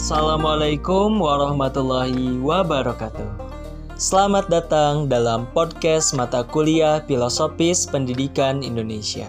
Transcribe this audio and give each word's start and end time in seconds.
Assalamualaikum 0.00 1.20
warahmatullahi 1.20 2.40
wabarakatuh. 2.40 3.36
Selamat 4.00 4.48
datang 4.48 5.12
dalam 5.12 5.44
podcast 5.52 6.16
mata 6.16 6.40
kuliah 6.40 7.04
Filosofis 7.04 7.84
Pendidikan 7.84 8.64
Indonesia. 8.64 9.28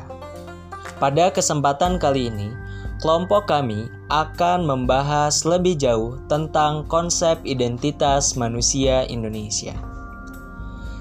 Pada 0.96 1.28
kesempatan 1.28 2.00
kali 2.00 2.32
ini, 2.32 2.56
kelompok 3.04 3.52
kami 3.52 3.92
akan 4.08 4.64
membahas 4.64 5.44
lebih 5.44 5.76
jauh 5.76 6.16
tentang 6.32 6.88
konsep 6.88 7.36
identitas 7.44 8.40
manusia 8.40 9.04
Indonesia. 9.12 9.76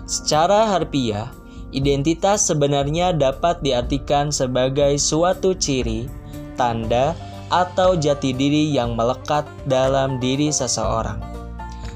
Secara 0.02 0.66
harfiah, 0.66 1.30
identitas 1.70 2.42
sebenarnya 2.42 3.14
dapat 3.14 3.62
diartikan 3.62 4.34
sebagai 4.34 4.98
suatu 4.98 5.54
ciri, 5.54 6.10
tanda, 6.58 7.14
atau 7.50 7.98
jati 7.98 8.30
diri 8.32 8.70
yang 8.70 8.94
melekat 8.94 9.46
dalam 9.66 10.22
diri 10.22 10.48
seseorang. 10.54 11.18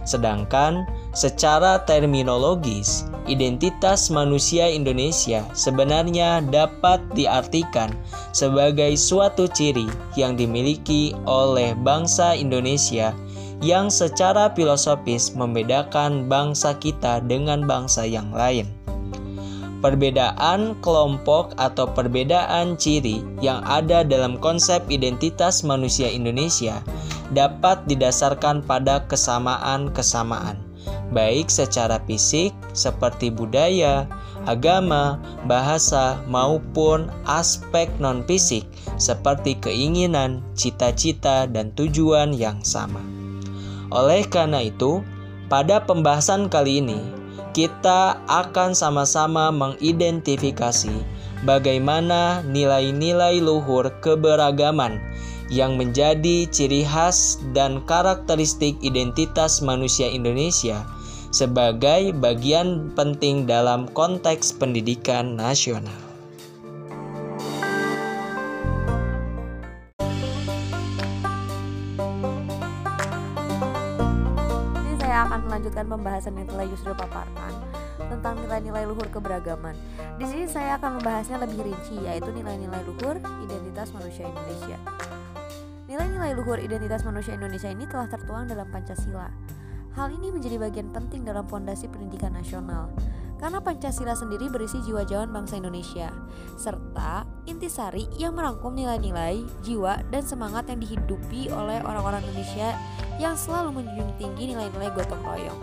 Sedangkan 0.04 0.84
secara 1.16 1.80
terminologis, 1.88 3.08
identitas 3.24 4.12
manusia 4.12 4.68
Indonesia 4.68 5.40
sebenarnya 5.56 6.44
dapat 6.44 7.00
diartikan 7.16 7.96
sebagai 8.36 8.92
suatu 9.00 9.48
ciri 9.48 9.88
yang 10.18 10.36
dimiliki 10.36 11.16
oleh 11.24 11.72
bangsa 11.80 12.36
Indonesia 12.36 13.16
yang 13.64 13.88
secara 13.88 14.52
filosofis 14.52 15.32
membedakan 15.32 16.28
bangsa 16.28 16.76
kita 16.76 17.24
dengan 17.24 17.64
bangsa 17.64 18.04
yang 18.04 18.28
lain. 18.28 18.68
Perbedaan 19.84 20.80
kelompok 20.80 21.52
atau 21.60 21.84
perbedaan 21.84 22.80
ciri 22.80 23.20
yang 23.44 23.60
ada 23.68 24.00
dalam 24.00 24.40
konsep 24.40 24.80
identitas 24.88 25.60
manusia 25.60 26.08
Indonesia 26.08 26.80
dapat 27.36 27.84
didasarkan 27.84 28.64
pada 28.64 29.04
kesamaan-kesamaan, 29.12 30.56
baik 31.12 31.52
secara 31.52 32.00
fisik 32.08 32.56
seperti 32.72 33.28
budaya, 33.28 34.08
agama, 34.48 35.20
bahasa, 35.44 36.16
maupun 36.32 37.12
aspek 37.28 37.92
non-fisik 38.00 38.64
seperti 38.96 39.60
keinginan, 39.60 40.40
cita-cita, 40.56 41.44
dan 41.44 41.76
tujuan 41.76 42.32
yang 42.32 42.56
sama. 42.64 43.04
Oleh 43.92 44.24
karena 44.24 44.64
itu, 44.64 45.04
pada 45.52 45.84
pembahasan 45.84 46.48
kali 46.48 46.80
ini 46.80 47.13
kita 47.54 48.18
akan 48.26 48.74
sama-sama 48.74 49.54
mengidentifikasi 49.54 50.90
bagaimana 51.46 52.42
nilai-nilai 52.50 53.38
luhur 53.38 53.94
keberagaman 54.02 54.98
yang 55.54 55.78
menjadi 55.78 56.50
ciri 56.50 56.82
khas 56.82 57.38
dan 57.54 57.78
karakteristik 57.86 58.74
identitas 58.82 59.62
manusia 59.62 60.10
Indonesia 60.10 60.82
sebagai 61.30 62.10
bagian 62.18 62.90
penting 62.98 63.46
dalam 63.46 63.86
konteks 63.94 64.54
pendidikan 64.54 65.38
nasional. 65.38 66.13
Melanjutkan 75.74 75.90
pembahasan 75.90 76.38
yang 76.38 76.46
telah 76.46 76.66
Yusril 76.70 76.94
paparkan 76.94 77.52
tentang 77.98 78.38
nilai-nilai 78.46 78.86
luhur 78.86 79.10
keberagaman. 79.10 79.74
Di 80.22 80.26
sini 80.30 80.46
saya 80.46 80.78
akan 80.78 81.02
membahasnya 81.02 81.42
lebih 81.42 81.66
rinci 81.66 81.98
yaitu 81.98 82.30
nilai-nilai 82.30 82.78
luhur 82.86 83.18
identitas 83.18 83.90
manusia 83.90 84.30
Indonesia. 84.30 84.78
Nilai-nilai 85.90 86.30
luhur 86.38 86.62
identitas 86.62 87.02
manusia 87.02 87.34
Indonesia 87.34 87.66
ini 87.66 87.90
telah 87.90 88.06
tertuang 88.06 88.46
dalam 88.46 88.70
Pancasila. 88.70 89.26
Hal 89.98 90.14
ini 90.14 90.30
menjadi 90.30 90.62
bagian 90.62 90.94
penting 90.94 91.26
dalam 91.26 91.42
fondasi 91.50 91.90
pendidikan 91.90 92.38
nasional 92.38 92.94
karena 93.44 93.60
Pancasila 93.60 94.16
sendiri 94.16 94.48
berisi 94.48 94.80
jiwa 94.80 95.04
jawan 95.04 95.28
bangsa 95.28 95.60
Indonesia, 95.60 96.08
serta 96.56 97.28
intisari 97.44 98.08
yang 98.16 98.32
merangkum 98.32 98.72
nilai-nilai, 98.72 99.44
jiwa, 99.60 100.00
dan 100.08 100.24
semangat 100.24 100.64
yang 100.72 100.80
dihidupi 100.80 101.52
oleh 101.52 101.84
orang-orang 101.84 102.24
Indonesia 102.24 102.72
yang 103.20 103.36
selalu 103.36 103.84
menjunjung 103.84 104.16
tinggi 104.16 104.56
nilai-nilai 104.56 104.88
gotong 104.96 105.20
royong. 105.20 105.60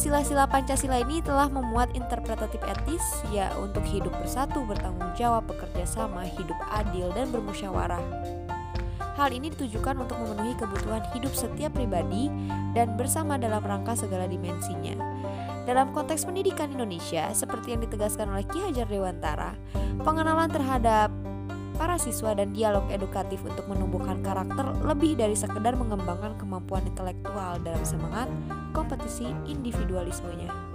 Sila-sila 0.00 0.48
Pancasila 0.48 0.96
ini 0.96 1.20
telah 1.20 1.52
memuat 1.52 1.92
interpretatif 1.92 2.56
etis 2.64 3.04
ya 3.28 3.52
untuk 3.60 3.84
hidup 3.84 4.16
bersatu, 4.16 4.64
bertanggung 4.64 5.12
jawab, 5.12 5.44
bekerja 5.44 5.84
sama, 5.84 6.24
hidup 6.24 6.56
adil, 6.72 7.12
dan 7.12 7.28
bermusyawarah. 7.28 8.00
Hal 9.20 9.28
ini 9.36 9.52
ditujukan 9.52 10.00
untuk 10.00 10.16
memenuhi 10.24 10.56
kebutuhan 10.56 11.04
hidup 11.12 11.36
setiap 11.36 11.76
pribadi 11.76 12.32
dan 12.72 12.96
bersama 12.96 13.36
dalam 13.36 13.60
rangka 13.60 13.92
segala 13.92 14.24
dimensinya. 14.24 14.96
Dalam 15.68 15.92
konteks 15.92 16.24
pendidikan 16.24 16.72
Indonesia, 16.72 17.28
seperti 17.36 17.76
yang 17.76 17.84
ditegaskan 17.84 18.32
oleh 18.32 18.48
Ki 18.48 18.64
Hajar 18.64 18.88
Dewantara, 18.88 19.52
pengenalan 20.00 20.48
terhadap 20.48 21.12
para 21.80 21.96
siswa 21.96 22.36
dan 22.36 22.52
dialog 22.52 22.84
edukatif 22.92 23.40
untuk 23.40 23.64
menumbuhkan 23.68 24.20
karakter 24.20 24.68
lebih 24.84 25.16
dari 25.16 25.32
sekedar 25.32 25.76
mengembangkan 25.80 26.36
kemampuan 26.36 26.84
intelektual 26.84 27.56
dalam 27.64 27.80
semangat 27.88 28.28
kompetisi 28.76 29.28
individualismenya. 29.48 30.69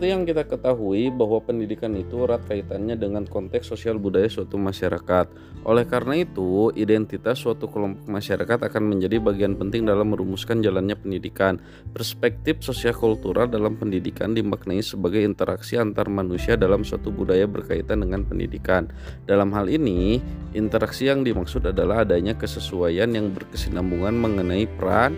Seperti 0.00 0.16
yang 0.16 0.24
kita 0.24 0.48
ketahui 0.48 1.12
bahwa 1.12 1.44
pendidikan 1.44 1.92
itu 1.92 2.24
erat 2.24 2.40
kaitannya 2.48 2.96
dengan 2.96 3.28
konteks 3.28 3.68
sosial 3.68 4.00
budaya 4.00 4.32
suatu 4.32 4.56
masyarakat. 4.56 5.28
Oleh 5.68 5.84
karena 5.84 6.24
itu, 6.24 6.72
identitas 6.72 7.44
suatu 7.44 7.68
kelompok 7.68 8.08
masyarakat 8.08 8.64
akan 8.64 8.96
menjadi 8.96 9.20
bagian 9.20 9.60
penting 9.60 9.84
dalam 9.84 10.08
merumuskan 10.08 10.64
jalannya 10.64 10.96
pendidikan. 10.96 11.60
Perspektif 11.92 12.64
sosial 12.64 12.96
kultural 12.96 13.44
dalam 13.52 13.76
pendidikan 13.76 14.32
dimaknai 14.32 14.80
sebagai 14.80 15.20
interaksi 15.20 15.76
antar 15.76 16.08
manusia 16.08 16.56
dalam 16.56 16.80
suatu 16.80 17.12
budaya 17.12 17.44
berkaitan 17.44 18.00
dengan 18.00 18.24
pendidikan. 18.24 18.88
Dalam 19.28 19.52
hal 19.52 19.68
ini, 19.68 20.16
interaksi 20.56 21.12
yang 21.12 21.28
dimaksud 21.28 21.68
adalah 21.68 22.08
adanya 22.08 22.32
kesesuaian 22.40 23.12
yang 23.12 23.36
berkesinambungan 23.36 24.16
mengenai 24.16 24.64
peran, 24.80 25.12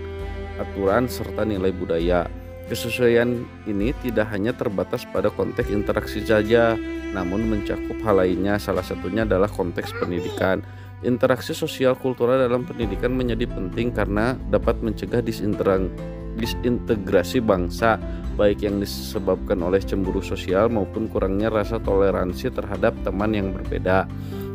aturan, 0.58 1.06
serta 1.06 1.46
nilai 1.46 1.70
budaya. 1.70 2.41
Kesesuaian 2.70 3.42
ini 3.66 3.90
tidak 4.00 4.30
hanya 4.32 4.54
terbatas 4.56 5.04
pada 5.08 5.28
konteks 5.28 5.68
interaksi 5.68 6.24
saja, 6.24 6.78
namun 7.12 7.50
mencakup 7.50 8.00
hal 8.06 8.16
lainnya. 8.22 8.56
Salah 8.56 8.86
satunya 8.86 9.28
adalah 9.28 9.50
konteks 9.50 9.92
pendidikan. 10.00 10.62
Interaksi 11.02 11.52
sosial 11.52 11.98
kultural 11.98 12.38
dalam 12.38 12.62
pendidikan 12.62 13.10
menjadi 13.12 13.50
penting 13.50 13.90
karena 13.90 14.38
dapat 14.48 14.78
mencegah 14.80 15.20
disintegrasi 15.20 17.42
bangsa, 17.42 17.98
baik 18.38 18.62
yang 18.62 18.78
disebabkan 18.78 19.58
oleh 19.66 19.82
cemburu 19.82 20.22
sosial 20.22 20.70
maupun 20.70 21.10
kurangnya 21.10 21.50
rasa 21.50 21.82
toleransi 21.82 22.54
terhadap 22.54 22.94
teman 23.02 23.34
yang 23.34 23.50
berbeda. 23.50 24.06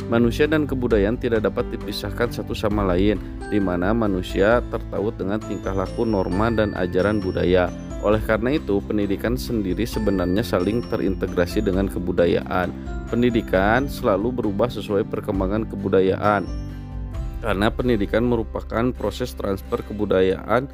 Manusia 0.07 0.47
dan 0.47 0.63
kebudayaan 0.63 1.19
tidak 1.19 1.44
dapat 1.44 1.67
dipisahkan 1.67 2.31
satu 2.31 2.56
sama 2.56 2.88
lain, 2.96 3.19
di 3.51 3.59
mana 3.59 3.91
manusia 3.91 4.63
tertaut 4.72 5.19
dengan 5.19 5.44
tingkah 5.44 5.75
laku, 5.75 6.07
norma, 6.07 6.47
dan 6.47 6.72
ajaran 6.79 7.19
budaya. 7.19 7.67
Oleh 8.06 8.22
karena 8.22 8.53
itu, 8.53 8.78
pendidikan 8.85 9.34
sendiri 9.34 9.81
sebenarnya 9.81 10.46
saling 10.46 10.85
terintegrasi 10.85 11.66
dengan 11.66 11.90
kebudayaan. 11.90 12.69
Pendidikan 13.09 13.90
selalu 13.90 14.44
berubah 14.44 14.69
sesuai 14.69 15.09
perkembangan 15.09 15.66
kebudayaan. 15.66 16.46
Karena 17.41 17.68
pendidikan 17.74 18.25
merupakan 18.25 18.94
proses 18.94 19.34
transfer 19.34 19.81
kebudayaan 19.81 20.69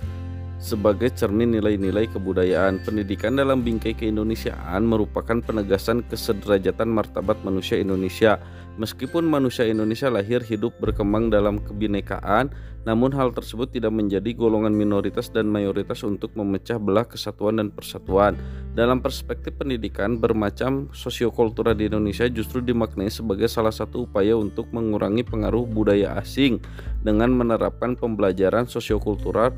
sebagai 0.63 1.11
cermin 1.11 1.51
nilai-nilai 1.51 2.07
kebudayaan. 2.07 2.79
Pendidikan 2.87 3.35
dalam 3.35 3.61
bingkai 3.61 3.91
keindonesiaan 3.91 4.87
merupakan 4.87 5.43
penegasan 5.43 6.07
kesederajatan 6.07 6.87
martabat 6.87 7.35
manusia 7.43 7.75
Indonesia 7.75 8.39
Meskipun 8.73 9.29
manusia 9.29 9.69
Indonesia 9.69 10.09
lahir 10.09 10.41
hidup 10.41 10.73
berkembang 10.81 11.29
dalam 11.29 11.61
kebinekaan, 11.61 12.49
namun 12.89 13.13
hal 13.13 13.29
tersebut 13.29 13.69
tidak 13.69 13.93
menjadi 13.93 14.33
golongan 14.33 14.73
minoritas 14.73 15.29
dan 15.29 15.45
mayoritas 15.45 16.01
untuk 16.01 16.33
memecah 16.33 16.81
belah 16.81 17.05
kesatuan 17.05 17.61
dan 17.61 17.69
persatuan. 17.69 18.33
Dalam 18.73 18.97
perspektif 18.97 19.53
pendidikan, 19.61 20.17
bermacam 20.17 20.89
sosiokultural 20.89 21.77
di 21.77 21.85
Indonesia 21.85 22.25
justru 22.25 22.65
dimaknai 22.65 23.13
sebagai 23.13 23.45
salah 23.45 23.69
satu 23.69 24.09
upaya 24.09 24.33
untuk 24.33 24.73
mengurangi 24.73 25.21
pengaruh 25.21 25.69
budaya 25.69 26.17
asing 26.17 26.57
dengan 27.05 27.29
menerapkan 27.29 27.93
pembelajaran 27.93 28.65
sosiokultural 28.65 29.53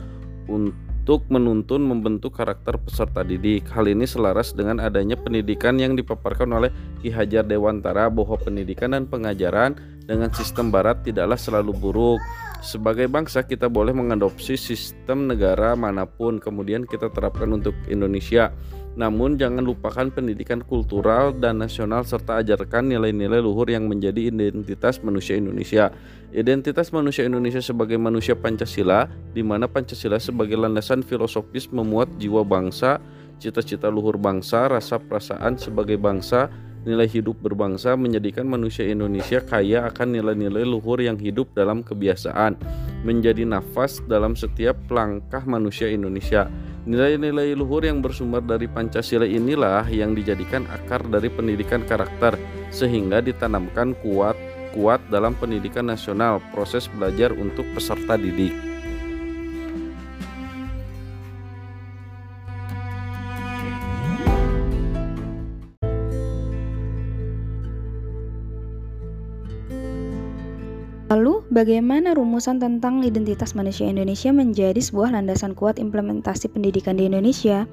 untuk 0.51 0.75
untuk 1.05 1.29
menuntun 1.29 1.85
membentuk 1.85 2.33
karakter 2.33 2.81
peserta 2.81 3.21
didik. 3.21 3.69
Hal 3.69 3.85
ini 3.85 4.09
selaras 4.09 4.57
dengan 4.57 4.81
adanya 4.81 5.13
pendidikan 5.13 5.77
yang 5.77 5.93
dipaparkan 5.93 6.49
oleh 6.49 6.73
Ki 6.97 7.13
Hajar 7.13 7.45
Dewantara 7.45 8.09
bahwa 8.09 8.33
pendidikan 8.41 8.89
dan 8.89 9.05
pengajaran 9.05 9.77
dengan 10.01 10.33
sistem 10.33 10.73
barat 10.73 11.05
tidaklah 11.05 11.37
selalu 11.37 11.77
buruk. 11.77 12.17
Sebagai 12.65 13.05
bangsa 13.05 13.45
kita 13.45 13.69
boleh 13.69 13.93
mengadopsi 13.93 14.57
sistem 14.57 15.29
negara 15.29 15.77
mana 15.77 16.09
pun 16.09 16.41
kemudian 16.41 16.89
kita 16.89 17.13
terapkan 17.13 17.53
untuk 17.53 17.77
Indonesia. 17.85 18.49
Namun 18.95 19.35
jangan 19.35 19.59
lupakan 19.59 20.07
pendidikan 20.07 20.63
kultural 20.63 21.35
dan 21.35 21.59
nasional 21.59 22.07
serta 22.07 22.39
ajarkan 22.39 22.87
nilai-nilai 22.87 23.43
luhur 23.43 23.67
yang 23.67 23.91
menjadi 23.91 24.31
identitas 24.31 25.03
manusia 25.03 25.35
Indonesia. 25.35 25.91
Identitas 26.31 26.95
manusia 26.95 27.27
Indonesia 27.27 27.59
sebagai 27.59 27.99
manusia 27.99 28.39
Pancasila, 28.39 29.11
di 29.35 29.43
mana 29.43 29.67
Pancasila 29.67 30.15
sebagai 30.15 30.55
landasan 30.55 31.03
filosofis 31.03 31.67
memuat 31.67 32.07
jiwa 32.15 32.47
bangsa, 32.47 33.03
cita-cita 33.35 33.91
luhur 33.91 34.15
bangsa, 34.15 34.71
rasa 34.71 34.95
perasaan 34.95 35.59
sebagai 35.59 35.99
bangsa, 35.99 36.47
nilai 36.85 37.09
hidup 37.09 37.41
berbangsa 37.41 37.97
menjadikan 37.97 38.45
manusia 38.45 38.85
Indonesia 38.85 39.41
kaya 39.41 39.89
akan 39.89 40.15
nilai-nilai 40.15 40.63
luhur 40.63 41.01
yang 41.01 41.17
hidup 41.17 41.51
dalam 41.51 41.81
kebiasaan, 41.81 42.55
menjadi 43.03 43.43
nafas 43.43 43.99
dalam 44.05 44.37
setiap 44.37 44.77
langkah 44.87 45.43
manusia 45.43 45.89
Indonesia. 45.91 46.47
Nilai-nilai 46.85 47.57
luhur 47.57 47.81
yang 47.81 47.97
bersumber 47.97 48.45
dari 48.45 48.69
Pancasila 48.69 49.25
inilah 49.25 49.89
yang 49.89 50.13
dijadikan 50.13 50.69
akar 50.69 51.01
dari 51.09 51.33
pendidikan 51.33 51.81
karakter 51.81 52.37
sehingga 52.69 53.25
ditanamkan 53.25 53.97
kuat 54.05 54.37
kuat 54.77 55.01
dalam 55.09 55.33
pendidikan 55.33 55.89
nasional 55.89 56.37
proses 56.53 56.85
belajar 56.93 57.33
untuk 57.33 57.65
peserta 57.73 58.21
didik. 58.21 58.53
Lalu, 71.15 71.47
bagaimana 71.47 72.11
rumusan 72.11 72.59
tentang 72.59 72.99
identitas 72.99 73.55
manusia 73.55 73.87
Indonesia 73.87 74.35
menjadi 74.35 74.75
sebuah 74.75 75.15
landasan 75.15 75.55
kuat 75.55 75.79
implementasi 75.79 76.51
pendidikan 76.51 76.99
di 76.99 77.07
Indonesia? 77.07 77.63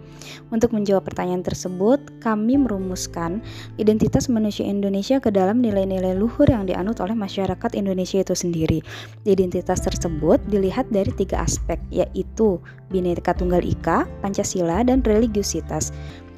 Untuk 0.55 0.71
menjawab 0.71 1.11
pertanyaan 1.11 1.43
tersebut, 1.43 1.99
kami 2.23 2.55
merumuskan 2.55 3.43
identitas 3.83 4.31
manusia 4.31 4.63
Indonesia 4.63 5.19
ke 5.19 5.35
dalam 5.35 5.59
nilai-nilai 5.59 6.15
luhur 6.15 6.47
yang 6.47 6.71
dianut 6.71 7.03
oleh 7.03 7.19
masyarakat 7.19 7.75
Indonesia 7.75 8.23
itu 8.23 8.39
sendiri. 8.39 8.79
Identitas 9.27 9.83
tersebut 9.83 10.39
dilihat 10.47 10.87
dari 10.95 11.11
tiga 11.11 11.43
aspek, 11.43 11.83
yaitu 11.91 12.63
Bhinneka 12.95 13.35
Tunggal 13.35 13.67
Ika, 13.67 14.07
Pancasila, 14.23 14.87
dan 14.87 15.03
religiusitas. 15.03 15.91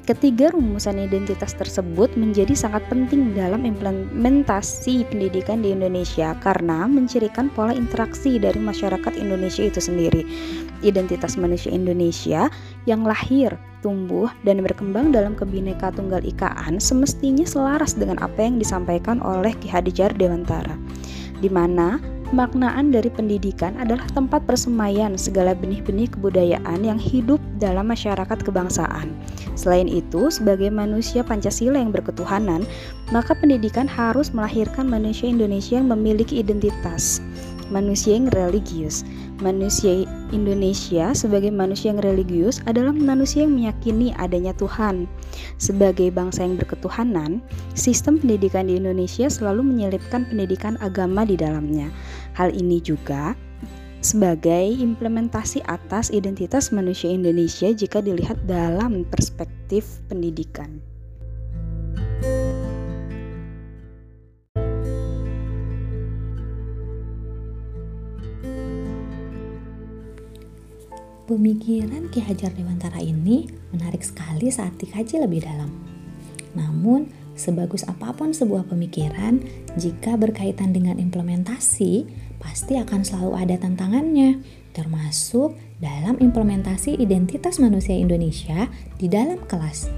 Ketiga 0.05 0.53
rumusan 0.53 1.01
identitas 1.01 1.57
tersebut 1.57 2.13
menjadi 2.13 2.53
sangat 2.53 2.85
penting 2.93 3.33
dalam 3.33 3.65
implementasi 3.65 5.01
pendidikan 5.09 5.65
di 5.65 5.73
Indonesia 5.73 6.37
karena 6.45 6.85
mencirikan 6.85 7.49
pola 7.49 7.73
interaksi 7.73 8.37
dari 8.37 8.61
masyarakat 8.61 9.17
Indonesia 9.17 9.65
itu 9.65 9.81
sendiri. 9.81 10.21
Identitas 10.85 11.41
manusia 11.41 11.73
Indonesia 11.73 12.53
yang 12.85 13.01
lahir, 13.01 13.57
tumbuh, 13.81 14.29
dan 14.45 14.61
berkembang 14.61 15.09
dalam 15.09 15.33
kebineka 15.33 15.89
tunggal 15.97 16.21
ikaan 16.21 16.77
semestinya 16.77 17.49
selaras 17.49 17.97
dengan 17.97 18.21
apa 18.21 18.45
yang 18.45 18.61
disampaikan 18.61 19.17
oleh 19.25 19.57
Ki 19.57 19.73
Hadijar 19.73 20.13
Dewantara, 20.13 20.77
di 21.41 21.49
mana 21.49 21.97
Maknaan 22.33 22.89
dari 22.89 23.13
pendidikan 23.13 23.77
adalah 23.77 24.09
tempat 24.17 24.41
persemaian 24.49 25.13
segala 25.13 25.53
benih-benih 25.53 26.09
kebudayaan 26.09 26.81
yang 26.81 26.97
hidup 26.97 27.37
dalam 27.61 27.85
masyarakat 27.85 28.41
kebangsaan. 28.41 29.13
Selain 29.53 29.85
itu, 29.85 30.33
sebagai 30.33 30.73
manusia 30.73 31.21
Pancasila 31.21 31.77
yang 31.77 31.93
berketuhanan, 31.93 32.65
maka 33.13 33.37
pendidikan 33.37 33.85
harus 33.85 34.33
melahirkan 34.33 34.89
manusia 34.89 35.29
Indonesia 35.29 35.77
yang 35.77 35.93
memiliki 35.93 36.41
identitas 36.41 37.21
manusia 37.73 38.17
yang 38.17 38.29
religius. 38.33 39.01
Manusia 39.43 40.07
Indonesia 40.31 41.11
sebagai 41.11 41.51
manusia 41.51 41.91
yang 41.91 41.99
religius 41.99 42.63
adalah 42.63 42.95
manusia 42.95 43.43
yang 43.43 43.51
meyakini 43.51 44.15
adanya 44.15 44.55
Tuhan. 44.55 45.11
Sebagai 45.59 46.07
bangsa 46.07 46.47
yang 46.47 46.55
berketuhanan, 46.55 47.43
sistem 47.75 48.15
pendidikan 48.15 48.71
di 48.71 48.79
Indonesia 48.79 49.27
selalu 49.27 49.67
menyelipkan 49.67 50.23
pendidikan 50.31 50.79
agama 50.79 51.27
di 51.27 51.35
dalamnya. 51.35 51.91
Hal 52.39 52.55
ini 52.55 52.79
juga 52.79 53.35
sebagai 53.99 54.71
implementasi 54.71 55.67
atas 55.67 56.15
identitas 56.15 56.71
manusia 56.71 57.11
Indonesia 57.11 57.67
jika 57.75 57.99
dilihat 57.99 58.39
dalam 58.47 59.03
perspektif 59.11 59.99
pendidikan. 60.07 60.94
Pemikiran 71.25 72.13
Ki 72.13 72.21
Hajar 72.21 72.53
Dewantara 72.53 73.01
ini 73.01 73.49
menarik 73.73 74.05
sekali 74.05 74.53
saat 74.53 74.77
dikaji 74.77 75.21
lebih 75.25 75.41
dalam. 75.41 75.73
Namun, 76.53 77.09
Sebagus 77.35 77.83
apa 77.83 78.15
pun 78.15 78.31
sebuah 78.31 78.71
pemikiran, 78.71 79.43
jika 79.75 80.15
berkaitan 80.15 80.71
dengan 80.71 80.95
implementasi, 80.95 82.07
pasti 82.39 82.79
akan 82.79 83.03
selalu 83.03 83.31
ada 83.35 83.55
tantangannya, 83.59 84.39
termasuk 84.71 85.51
dalam 85.83 86.15
implementasi 86.15 86.95
identitas 86.95 87.59
manusia 87.59 87.91
Indonesia 87.91 88.71
di 88.95 89.11
dalam 89.11 89.43
kelas. 89.51 89.91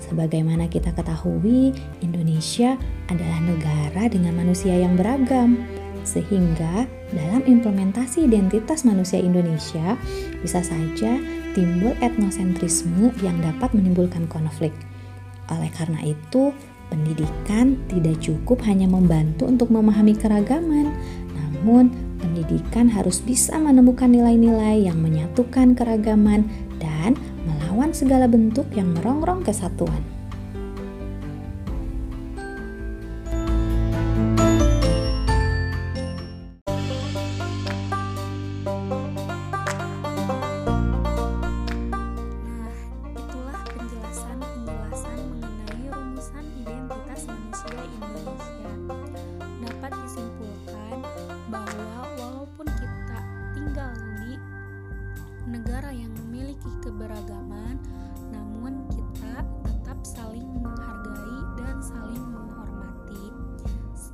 Sebagaimana 0.00 0.72
kita 0.72 0.96
ketahui, 0.96 1.76
Indonesia 2.00 2.80
adalah 3.12 3.38
negara 3.44 4.08
dengan 4.08 4.40
manusia 4.40 4.72
yang 4.72 4.96
beragam, 4.96 5.60
sehingga 6.02 6.86
dalam 7.14 7.42
implementasi 7.46 8.26
identitas 8.26 8.82
manusia 8.82 9.22
Indonesia 9.22 9.94
bisa 10.42 10.62
saja 10.62 11.18
timbul 11.52 11.94
etnosentrisme 12.00 13.12
yang 13.20 13.38
dapat 13.40 13.72
menimbulkan 13.76 14.26
konflik. 14.26 14.72
Oleh 15.52 15.68
karena 15.74 16.00
itu, 16.02 16.54
pendidikan 16.92 17.80
tidak 17.88 18.20
cukup 18.20 18.60
hanya 18.68 18.88
membantu 18.88 19.48
untuk 19.48 19.72
memahami 19.72 20.16
keragaman, 20.16 20.92
namun 21.32 21.88
pendidikan 22.20 22.88
harus 22.88 23.20
bisa 23.20 23.56
menemukan 23.56 24.08
nilai-nilai 24.08 24.86
yang 24.86 25.00
menyatukan 25.00 25.76
keragaman 25.76 26.48
dan 26.80 27.16
melawan 27.44 27.90
segala 27.96 28.28
bentuk 28.28 28.68
yang 28.76 28.92
merongrong 28.92 29.40
kesatuan. 29.40 30.11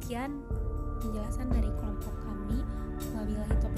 Demikian 0.09 0.41
penjelasan 1.05 1.53
dari 1.53 1.69
kelompok 1.77 2.17
kami. 2.25 2.65
Wabillahi 3.13 3.55
taufiq 3.61 3.78